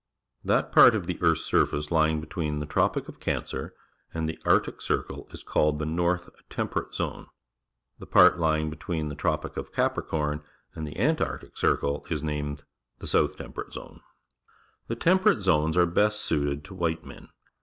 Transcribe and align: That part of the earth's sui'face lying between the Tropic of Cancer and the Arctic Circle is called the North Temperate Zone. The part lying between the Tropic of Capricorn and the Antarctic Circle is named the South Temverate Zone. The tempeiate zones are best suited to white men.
That 0.43 0.71
part 0.71 0.95
of 0.95 1.05
the 1.05 1.21
earth's 1.21 1.47
sui'face 1.47 1.91
lying 1.91 2.19
between 2.21 2.57
the 2.57 2.65
Tropic 2.65 3.07
of 3.07 3.19
Cancer 3.19 3.75
and 4.11 4.27
the 4.27 4.39
Arctic 4.45 4.81
Circle 4.81 5.27
is 5.29 5.43
called 5.43 5.77
the 5.77 5.85
North 5.85 6.27
Temperate 6.49 6.95
Zone. 6.95 7.27
The 7.99 8.07
part 8.07 8.39
lying 8.39 8.71
between 8.71 9.09
the 9.09 9.15
Tropic 9.15 9.57
of 9.57 9.71
Capricorn 9.71 10.41
and 10.73 10.87
the 10.87 10.97
Antarctic 10.97 11.55
Circle 11.55 12.03
is 12.09 12.23
named 12.23 12.63
the 12.97 13.05
South 13.05 13.35
Temverate 13.37 13.73
Zone. 13.73 14.01
The 14.87 14.95
tempeiate 14.95 15.41
zones 15.43 15.77
are 15.77 15.85
best 15.85 16.21
suited 16.21 16.63
to 16.63 16.73
white 16.73 17.05
men. 17.05 17.29